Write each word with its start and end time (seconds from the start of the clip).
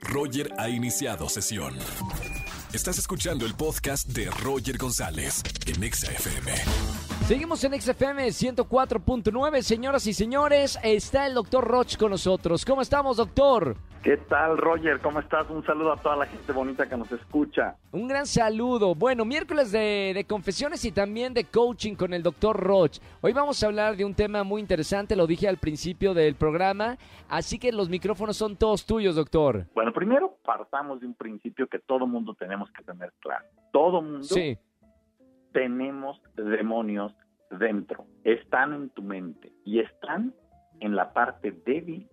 Roger 0.00 0.52
ha 0.58 0.68
iniciado 0.68 1.28
sesión. 1.28 1.76
Estás 2.72 2.98
escuchando 2.98 3.46
el 3.46 3.54
podcast 3.54 4.08
de 4.08 4.30
Roger 4.30 4.78
González 4.78 5.42
en 5.66 5.82
Exa 5.82 6.10
FM. 6.12 6.52
Seguimos 7.26 7.64
en 7.64 7.80
XFM 7.80 8.28
104.9, 8.28 9.62
señoras 9.62 10.06
y 10.06 10.14
señores. 10.14 10.78
Está 10.82 11.26
el 11.26 11.34
doctor 11.34 11.66
Roch 11.66 11.96
con 11.96 12.10
nosotros. 12.10 12.64
¿Cómo 12.64 12.82
estamos, 12.82 13.16
doctor? 13.16 13.76
¿Qué 14.02 14.16
tal, 14.16 14.56
Roger? 14.56 14.98
¿Cómo 15.00 15.20
estás? 15.20 15.50
Un 15.50 15.62
saludo 15.62 15.92
a 15.92 15.96
toda 15.98 16.16
la 16.16 16.24
gente 16.24 16.52
bonita 16.52 16.88
que 16.88 16.96
nos 16.96 17.12
escucha. 17.12 17.76
Un 17.92 18.08
gran 18.08 18.24
saludo. 18.24 18.94
Bueno, 18.94 19.26
miércoles 19.26 19.72
de, 19.72 20.12
de 20.14 20.24
confesiones 20.24 20.82
y 20.86 20.92
también 20.92 21.34
de 21.34 21.44
coaching 21.44 21.96
con 21.96 22.14
el 22.14 22.22
doctor 22.22 22.56
Roch. 22.58 22.98
Hoy 23.20 23.34
vamos 23.34 23.62
a 23.62 23.66
hablar 23.66 23.96
de 23.96 24.06
un 24.06 24.14
tema 24.14 24.42
muy 24.42 24.62
interesante, 24.62 25.14
lo 25.16 25.26
dije 25.26 25.48
al 25.48 25.58
principio 25.58 26.14
del 26.14 26.34
programa, 26.34 26.96
así 27.28 27.58
que 27.58 27.72
los 27.72 27.90
micrófonos 27.90 28.38
son 28.38 28.56
todos 28.56 28.86
tuyos, 28.86 29.16
doctor. 29.16 29.66
Bueno, 29.74 29.92
primero 29.92 30.34
partamos 30.46 31.00
de 31.00 31.06
un 31.06 31.14
principio 31.14 31.66
que 31.66 31.78
todo 31.78 32.06
mundo 32.06 32.32
tenemos 32.32 32.70
que 32.72 32.82
tener 32.82 33.12
claro. 33.20 33.44
Todo 33.70 34.00
mundo 34.00 34.22
Sí, 34.22 34.56
tenemos 35.52 36.22
demonios 36.36 37.14
dentro. 37.50 38.06
Están 38.24 38.72
en 38.72 38.88
tu 38.88 39.02
mente 39.02 39.52
y 39.66 39.80
están 39.80 40.34
en 40.80 40.96
la 40.96 41.12
parte 41.12 41.52
débil 41.52 42.08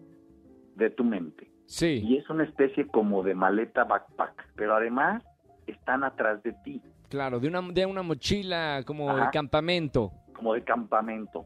de 0.75 0.89
tu 0.89 1.05
mente. 1.05 1.49
Sí, 1.67 2.01
Y 2.03 2.17
es 2.17 2.27
una 2.29 2.43
especie 2.43 2.87
como 2.87 3.21
de 3.21 3.35
maleta 3.35 3.83
backpack, 3.83 4.53
pero 4.55 4.75
además 4.75 5.23
están 5.67 6.03
atrás 6.03 6.41
de 6.43 6.53
ti, 6.63 6.81
claro, 7.09 7.39
de 7.39 7.47
una, 7.49 7.61
de 7.61 7.85
una 7.85 8.01
mochila 8.01 8.81
como 8.85 9.15
de 9.15 9.29
campamento. 9.31 10.11
como 10.33 10.53
de 10.55 10.63
campamento. 10.63 11.45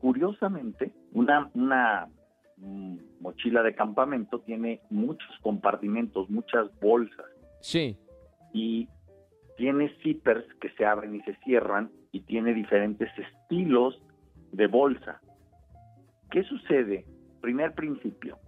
Curiosamente, 0.00 0.92
una, 1.12 1.50
una 1.54 2.06
mm, 2.58 2.96
mochila 3.20 3.62
de 3.62 3.74
campamento 3.74 4.40
tiene 4.40 4.80
muchos 4.90 5.28
compartimentos, 5.42 6.30
muchas 6.30 6.66
bolsas 6.80 7.26
Sí, 7.60 7.98
y 8.52 8.88
tiene 9.56 9.88
zippers 10.02 10.44
que 10.60 10.70
se 10.70 10.84
abren 10.86 11.14
y 11.16 11.20
se 11.22 11.34
cierran 11.44 11.90
y 12.12 12.20
tiene 12.20 12.54
diferentes 12.54 13.10
estilos 13.18 14.00
de 14.52 14.66
bolsa. 14.68 15.20
¿Qué 16.30 16.42
sucede? 16.44 17.04
Primer 17.40 17.74
principio, 17.74 18.38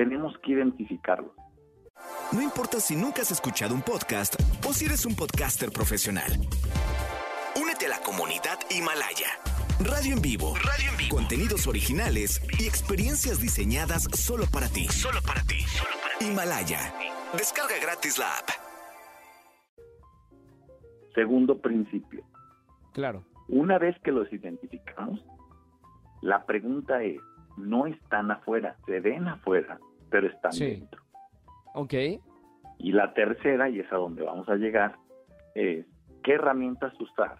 tenemos 0.00 0.32
que 0.38 0.52
identificarlo. 0.52 1.34
No 2.32 2.40
importa 2.40 2.80
si 2.80 2.96
nunca 2.96 3.20
has 3.20 3.30
escuchado 3.32 3.74
un 3.74 3.82
podcast 3.82 4.34
o 4.66 4.72
si 4.72 4.86
eres 4.86 5.04
un 5.04 5.14
podcaster 5.14 5.70
profesional. 5.70 6.32
Únete 7.60 7.84
a 7.84 7.90
la 7.90 7.98
comunidad 7.98 8.58
Himalaya. 8.70 9.28
Radio 9.78 10.16
en 10.16 10.22
vivo. 10.22 10.54
Radio 10.54 10.90
en 10.90 10.96
vivo. 10.96 11.16
Contenidos 11.16 11.66
originales 11.66 12.40
y 12.58 12.66
experiencias 12.66 13.42
diseñadas 13.42 14.04
solo 14.14 14.44
para 14.50 14.68
ti. 14.68 14.86
Solo 14.88 15.20
para 15.20 15.42
ti. 15.42 15.58
Himalaya. 16.18 16.80
Descarga 17.36 17.74
gratis 17.82 18.16
la 18.16 18.38
app. 18.38 18.48
Segundo 21.14 21.60
principio, 21.60 22.24
claro. 22.94 23.26
una 23.48 23.76
vez 23.78 23.98
que 24.02 24.12
los 24.12 24.32
identificamos, 24.32 25.22
la 26.22 26.46
pregunta 26.46 27.02
es, 27.02 27.20
no 27.58 27.86
están 27.86 28.30
afuera, 28.30 28.76
se 28.86 29.00
ven 29.00 29.28
afuera, 29.28 29.78
pero 30.10 30.26
están 30.28 30.52
Sí. 30.52 30.66
dentro. 30.66 31.02
Ok, 31.74 31.94
Y 32.82 32.92
la 32.92 33.12
tercera, 33.12 33.68
y 33.68 33.78
es 33.80 33.92
a 33.92 33.96
donde 33.96 34.22
vamos 34.22 34.48
a 34.48 34.56
llegar, 34.56 34.96
es 35.54 35.84
qué 36.24 36.32
herramientas 36.34 36.98
usar 36.98 37.36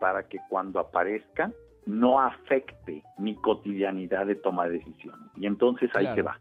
para 0.00 0.24
que 0.26 0.38
cuando 0.48 0.80
aparezcan 0.80 1.54
no 1.86 2.20
afecte 2.20 3.02
mi 3.18 3.36
cotidianidad 3.36 4.26
de 4.26 4.34
toma 4.34 4.66
de 4.66 4.78
decisiones. 4.78 5.30
Y 5.36 5.46
entonces 5.46 5.90
ahí 5.94 6.02
Claro. 6.06 6.14
te 6.16 6.22
va. 6.22 6.40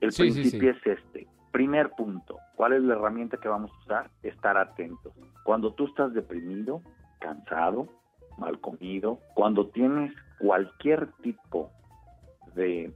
El 0.00 0.12
Sí, 0.12 0.30
sí, 0.30 0.40
principio 0.40 0.70
es 0.70 0.86
este. 0.86 1.26
Primer 1.50 1.90
punto, 1.90 2.38
¿cuál 2.54 2.72
es 2.74 2.82
la 2.82 2.94
herramienta 2.94 3.36
que 3.36 3.48
vamos 3.48 3.70
a 3.72 3.78
usar? 3.80 4.10
Estar 4.22 4.56
atentos. 4.56 5.12
Cuando 5.44 5.74
tú 5.74 5.86
estás 5.86 6.14
deprimido, 6.14 6.80
cansado, 7.20 7.88
mal 8.38 8.60
comido, 8.60 9.18
cuando 9.34 9.66
tienes 9.68 10.12
cualquier 10.38 11.08
tipo 11.22 11.70
de 12.54 12.92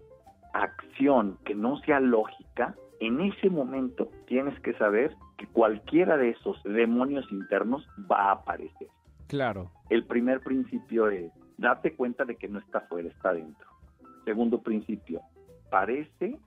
acción 0.62 1.39
que 1.44 1.55
no 1.55 1.78
sea 1.78 2.00
lógica, 2.00 2.75
en 3.00 3.21
ese 3.21 3.50
momento 3.50 4.09
tienes 4.27 4.59
que 4.61 4.72
saber 4.75 5.15
que 5.37 5.47
cualquiera 5.49 6.17
de 6.17 6.31
esos 6.31 6.62
demonios 6.65 7.31
internos 7.31 7.87
va 8.11 8.28
a 8.31 8.33
aparecer. 8.33 8.89
claro. 9.28 9.71
El 9.91 10.05
primer 10.05 10.41
principio 10.41 11.09
es 11.11 11.31
date 11.59 11.95
cuenta 11.95 12.25
de 12.25 12.37
que 12.37 12.49
no 12.49 12.59
está 12.59 12.78
afuera, 12.78 13.09
está 13.09 13.33
dentro. 13.33 13.66
Segundo 14.25 14.61
principio, 14.62 15.21
parece 15.71 16.39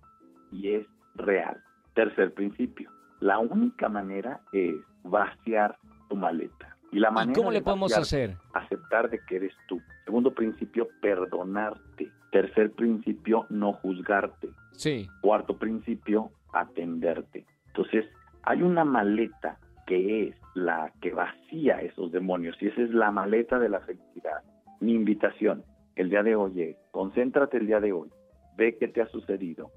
y 0.52 0.74
es 0.74 0.86
real. 1.16 1.58
Tercer 1.94 2.34
principio, 2.34 2.90
la 3.20 3.40
única 3.40 3.88
manera 3.90 4.42
es 4.52 4.76
vaciar 5.04 5.78
tu 6.10 6.16
maleta. 6.16 6.76
Y 6.92 7.00
la 7.00 7.10
¿Y 7.10 7.14
manera 7.14 7.36
cómo 7.38 7.52
le 7.52 7.62
podemos 7.62 7.92
vaciar 7.92 8.32
hacer? 8.32 8.38
aceptar 8.54 9.10
de 9.10 9.20
que 9.28 9.36
eres 9.38 9.54
tú. 9.68 9.80
Segundo 10.06 10.34
principio, 10.34 10.88
perdonarte. 11.02 12.12
Tercer 12.32 12.72
principio, 12.72 13.46
no 13.50 13.74
juzgarte. 13.74 14.50
Sí, 14.74 15.08
Cuarto 15.22 15.58
principio, 15.58 16.32
atenderte. 16.54 17.46
Entonces, 17.68 18.06
hay 18.44 18.62
una 18.62 18.86
maleta 18.86 19.58
que 19.86 20.28
es 20.28 20.36
la 20.56 20.94
que 21.02 21.12
vacía 21.12 21.82
esos 21.82 22.12
demonios 22.12 22.56
y 22.62 22.68
esa 22.68 22.82
es 22.82 22.92
la 22.92 23.12
maleta 23.12 23.60
de 23.60 23.70
la 23.70 23.80
felicidad. 23.82 24.44
Mi 24.80 24.94
invitación 24.94 25.64
el 25.96 26.10
día 26.10 26.24
de 26.24 26.36
hoy 26.36 26.62
es, 26.62 26.78
concéntrate 26.92 27.58
el 27.58 27.68
día 27.68 27.80
de 27.80 27.92
hoy, 27.92 28.10
ve 28.56 28.78
qué 28.78 28.88
te 28.88 29.02
ha 29.02 29.08
sucedido 29.08 29.72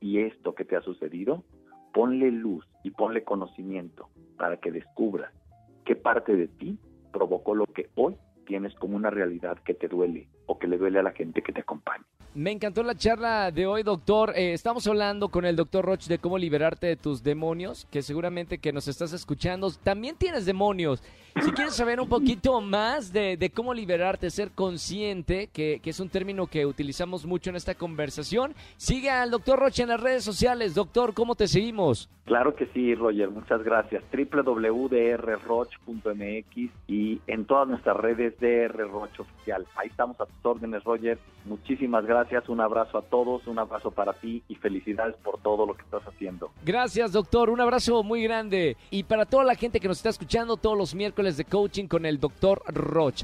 y 0.00 0.20
esto 0.20 0.54
que 0.54 0.64
te 0.64 0.76
ha 0.76 0.82
sucedido, 0.82 1.44
ponle 1.92 2.30
luz 2.30 2.64
y 2.82 2.90
ponle 2.90 3.24
conocimiento 3.24 4.10
para 4.36 4.58
que 4.58 4.70
descubras 4.70 5.32
qué 5.84 5.96
parte 5.96 6.36
de 6.36 6.48
ti 6.48 6.78
provocó 7.12 7.54
lo 7.54 7.66
que 7.66 7.88
hoy 7.94 8.16
tienes 8.44 8.74
como 8.74 8.96
una 8.96 9.10
realidad 9.10 9.58
que 9.64 9.74
te 9.74 9.88
duele 9.88 10.28
o 10.46 10.58
que 10.58 10.68
le 10.68 10.78
duele 10.78 10.98
a 10.98 11.02
la 11.02 11.12
gente 11.12 11.42
que 11.42 11.52
te 11.52 11.60
acompaña. 11.60 12.04
Me 12.34 12.50
encantó 12.50 12.82
la 12.82 12.96
charla 12.96 13.52
de 13.52 13.64
hoy, 13.64 13.84
doctor. 13.84 14.32
Eh, 14.34 14.54
estamos 14.54 14.84
hablando 14.88 15.28
con 15.28 15.44
el 15.44 15.54
doctor 15.54 15.84
Roch 15.84 16.06
de 16.06 16.18
cómo 16.18 16.36
liberarte 16.36 16.88
de 16.88 16.96
tus 16.96 17.22
demonios, 17.22 17.86
que 17.92 18.02
seguramente 18.02 18.58
que 18.58 18.72
nos 18.72 18.88
estás 18.88 19.12
escuchando. 19.12 19.70
También 19.84 20.16
tienes 20.16 20.44
demonios. 20.44 21.00
Si 21.42 21.50
quieres 21.50 21.74
saber 21.74 22.00
un 22.00 22.08
poquito 22.08 22.60
más 22.60 23.12
de, 23.12 23.50
cómo 23.52 23.74
liberarte, 23.74 24.30
ser 24.30 24.52
consciente, 24.52 25.48
que, 25.52 25.80
es 25.84 25.98
un 25.98 26.08
término 26.08 26.46
que 26.46 26.64
utilizamos 26.64 27.26
mucho 27.26 27.50
en 27.50 27.56
esta 27.56 27.74
conversación, 27.74 28.54
sigue 28.76 29.10
al 29.10 29.32
doctor 29.32 29.58
Roch 29.58 29.80
en 29.80 29.88
las 29.88 30.00
redes 30.00 30.22
sociales. 30.22 30.74
Doctor, 30.74 31.12
¿cómo 31.12 31.34
te 31.34 31.48
seguimos? 31.48 32.08
Claro 32.24 32.54
que 32.54 32.66
sí, 32.66 32.94
Roger, 32.94 33.30
muchas 33.30 33.64
gracias. 33.64 34.02
www.drroch.mx 34.12 35.10
y 36.86 37.20
en 37.26 37.44
todas 37.44 37.68
nuestras 37.68 37.96
redes 37.96 38.38
DR 38.38 38.88
Roch 38.88 39.18
Oficial. 39.18 39.66
Ahí 39.76 39.88
estamos 39.88 40.20
a 40.20 40.26
tus 40.26 40.44
órdenes, 40.44 40.84
Roger. 40.84 41.18
Muchísimas 41.44 42.06
gracias, 42.24 42.48
un 42.48 42.60
abrazo 42.60 42.98
a 42.98 43.02
todos, 43.02 43.46
un 43.46 43.58
abrazo 43.58 43.90
para 43.90 44.12
ti 44.14 44.42
y 44.48 44.54
felicidades 44.56 45.16
por 45.22 45.40
todo 45.40 45.66
lo 45.66 45.74
que 45.74 45.82
estás 45.82 46.02
haciendo. 46.02 46.50
Gracias, 46.64 47.12
doctor. 47.12 47.50
Un 47.50 47.60
abrazo 47.60 48.02
muy 48.02 48.22
grande. 48.22 48.76
Y 48.90 49.04
para 49.04 49.26
toda 49.26 49.44
la 49.44 49.54
gente 49.54 49.80
que 49.80 49.88
nos 49.88 49.98
está 49.98 50.08
escuchando 50.08 50.56
todos 50.56 50.76
los 50.76 50.94
miércoles 50.94 51.36
de 51.36 51.44
coaching 51.44 51.86
con 51.86 52.06
el 52.06 52.18
doctor 52.18 52.62
Roch. 52.66 53.22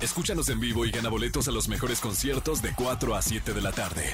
Escúchanos 0.00 0.48
en 0.48 0.60
vivo 0.60 0.86
y 0.86 0.90
gana 0.90 1.10
boletos 1.10 1.46
a 1.48 1.52
los 1.52 1.68
mejores 1.68 2.00
conciertos 2.00 2.62
de 2.62 2.70
4 2.74 3.14
a 3.14 3.20
7 3.20 3.52
de 3.52 3.60
la 3.60 3.70
tarde 3.70 4.04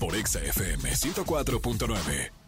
por 0.00 0.16
Exa 0.16 0.40
FM 0.40 0.90
104.9. 0.90 2.43